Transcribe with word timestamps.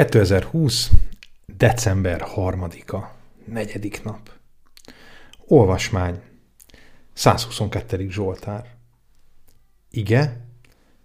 2020. 0.00 0.90
december 1.56 2.24
3-a, 2.36 3.04
negyedik 3.44 4.02
nap. 4.02 4.30
Olvasmány. 5.46 6.20
122. 7.12 8.08
Zsoltár. 8.10 8.74
Ige. 9.90 10.46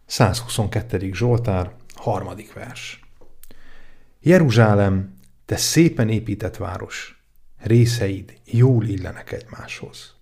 122. 0.06 1.14
Zsoltár, 1.14 1.76
harmadik 1.96 2.54
vers. 2.54 3.00
Jeruzsálem, 4.20 5.14
te 5.46 5.56
szépen 5.56 6.10
épített 6.10 6.58
város, 6.58 7.24
részeid 7.58 8.34
jól 8.46 8.86
illenek 8.86 9.32
egymáshoz. 9.32 10.14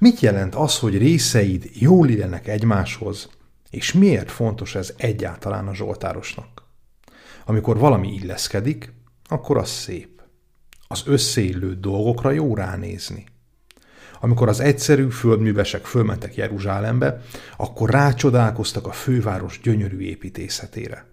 Mit 0.00 0.20
jelent 0.20 0.54
az, 0.54 0.78
hogy 0.78 0.98
részeid 0.98 1.70
jól 1.72 2.08
illenek 2.08 2.46
egymáshoz, 2.46 3.28
és 3.70 3.92
miért 3.92 4.30
fontos 4.30 4.74
ez 4.74 4.94
egyáltalán 4.96 5.68
a 5.68 5.74
zsoltárosnak? 5.74 6.55
Amikor 7.48 7.78
valami 7.78 8.14
illeszkedik, 8.14 8.92
akkor 9.28 9.56
az 9.56 9.68
szép. 9.68 10.22
Az 10.88 11.02
összeillő 11.06 11.74
dolgokra 11.74 12.30
jó 12.30 12.54
ránézni. 12.54 13.24
Amikor 14.20 14.48
az 14.48 14.60
egyszerű 14.60 15.08
földművesek 15.08 15.84
fölmentek 15.84 16.34
Jeruzsálembe, 16.34 17.20
akkor 17.56 17.90
rácsodálkoztak 17.90 18.86
a 18.86 18.92
főváros 18.92 19.60
gyönyörű 19.62 19.98
építészetére. 19.98 21.06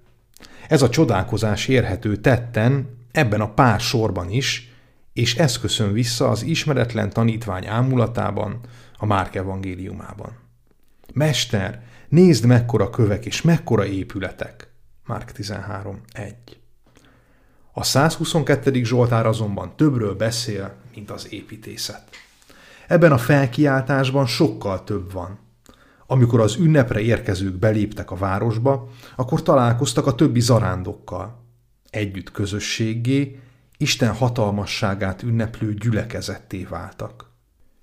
Ez 0.68 0.82
a 0.82 0.90
csodálkozás 0.90 1.68
érhető 1.68 2.18
tetten 2.18 2.98
ebben 3.12 3.42
a 3.42 3.54
pár 3.54 3.80
sorban 3.80 4.30
is, 4.30 4.72
és 5.14 5.36
ez 5.36 5.60
köszön 5.60 5.94
vissza 5.94 6.30
az 6.30 6.44
ismeretlen 6.44 7.10
tanítvány 7.10 7.66
ámulatában, 7.68 8.60
a 8.98 9.06
Márk 9.06 9.36
evangéliumában. 9.36 10.38
Mester, 11.14 11.84
nézd 12.10 12.46
mekkora 12.46 12.90
kövek 12.90 13.26
és 13.26 13.42
mekkora 13.42 13.86
épületek! 13.86 14.73
Márk 15.06 15.32
13, 15.32 16.02
1. 16.14 16.36
A 17.74 17.84
122. 17.84 18.84
Zsoltár 18.84 19.26
azonban 19.26 19.76
többről 19.76 20.16
beszél, 20.16 20.76
mint 20.96 21.12
az 21.12 21.28
építészet. 21.34 22.04
Ebben 22.88 23.12
a 23.12 23.18
felkiáltásban 23.18 24.26
sokkal 24.26 24.84
több 24.84 25.12
van. 25.12 25.40
Amikor 26.06 26.40
az 26.40 26.56
ünnepre 26.56 27.00
érkezők 27.00 27.54
beléptek 27.54 28.12
a 28.12 28.16
városba, 28.16 28.90
akkor 29.16 29.42
találkoztak 29.42 30.08
a 30.08 30.16
többi 30.16 30.40
zarándokkal. 30.40 31.44
Együtt 31.90 32.32
közösséggé, 32.32 33.40
Isten 33.78 34.14
hatalmasságát 34.14 35.24
ünneplő 35.24 35.74
gyülekezetté 35.74 36.64
váltak. 36.64 37.32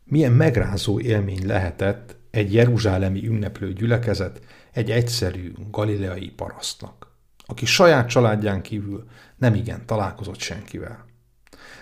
Milyen 0.05 0.33
megrázó 0.33 1.01
élmény 1.01 1.47
lehetett 1.47 2.17
egy 2.31 2.55
jeruzsálemi 2.55 3.27
ünneplő 3.27 3.73
gyülekezet 3.73 4.41
egy 4.73 4.91
egyszerű 4.91 5.53
galileai 5.71 6.31
parasztnak 6.31 7.09
aki 7.51 7.67
saját 7.67 8.09
családján 8.09 8.62
kívül 8.62 9.09
nem 9.37 9.55
igen 9.55 9.87
találkozott 9.87 10.41
senkivel. 10.41 11.06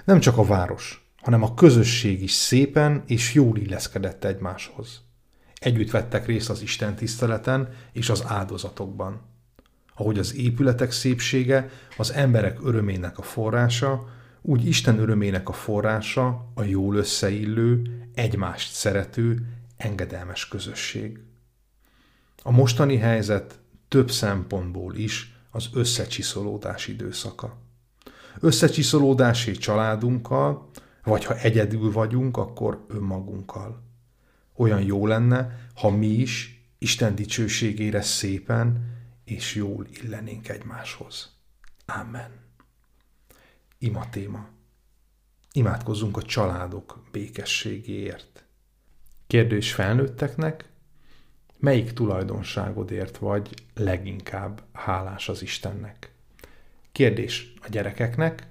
Nem 0.05 0.21
csak 0.21 0.37
a 0.37 0.45
város, 0.45 1.11
hanem 1.17 1.43
a 1.43 1.55
közösség 1.55 2.23
is 2.23 2.33
szépen 2.33 3.03
és 3.07 3.35
jól 3.35 3.57
illeszkedett 3.57 4.25
egymáshoz. 4.25 5.01
Együtt 5.55 5.91
vettek 5.91 6.27
részt 6.27 6.51
az 6.51 6.63
Isten 6.63 6.95
tiszteleten 6.95 7.69
és 7.93 8.09
az 8.09 8.25
áldozatokban. 8.27 9.21
Ahogy 9.95 10.19
az 10.19 10.35
épületek 10.35 10.91
szépsége 10.91 11.71
az 11.97 12.13
emberek 12.13 12.59
örömének 12.63 13.19
a 13.19 13.23
forrása, 13.23 14.09
úgy 14.43 14.67
Isten 14.67 14.99
örömének 14.99 15.49
a 15.49 15.53
forrása 15.53 16.51
a 16.55 16.63
jól 16.63 16.97
összeillő, 16.97 17.83
egymást 18.15 18.73
szerető, 18.73 19.47
engedelmes 19.77 20.49
közösség. 20.49 21.19
A 22.43 22.51
mostani 22.51 22.97
helyzet 22.97 23.59
több 23.89 24.11
szempontból 24.11 24.95
is 24.95 25.38
az 25.51 25.69
összecsiszolódás 25.73 26.87
időszaka. 26.87 27.57
Összecsiszolódási 28.41 29.53
családunkkal, 29.53 30.71
vagy 31.05 31.25
ha 31.25 31.37
egyedül 31.37 31.93
vagyunk, 31.93 32.37
akkor 32.37 32.85
önmagunkkal. 32.89 33.83
Olyan 34.57 34.83
jó 34.83 35.07
lenne, 35.07 35.69
ha 35.75 35.91
mi 35.91 36.07
is 36.07 36.63
Isten 36.79 37.15
dicsőségére 37.15 38.03
szépen 38.03 38.97
és 39.25 39.55
jól 39.55 39.87
illenénk 40.03 40.49
egymáshoz. 40.49 41.37
Amen. 41.87 42.31
Ima 43.79 44.11
téma. 44.11 44.49
Imádkozzunk 45.53 46.17
a 46.17 46.23
családok 46.23 47.03
békességéért. 47.13 48.45
Kérdés 49.27 49.73
felnőtteknek, 49.73 50.68
Melyik 51.61 51.93
tulajdonságodért 51.93 53.17
vagy 53.17 53.55
leginkább 53.75 54.63
hálás 54.73 55.29
az 55.29 55.43
Istennek? 55.43 56.13
Kérdés 56.93 57.53
a 57.63 57.69
gyerekeknek. 57.69 58.47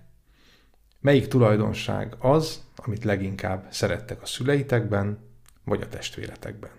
Melyik 1.00 1.28
tulajdonság 1.28 2.16
az, 2.20 2.64
amit 2.76 3.04
leginkább 3.04 3.68
szerettek 3.70 4.22
a 4.22 4.26
szüleitekben 4.26 5.20
vagy 5.64 5.82
a 5.82 5.88
testvéretekben? 5.88 6.70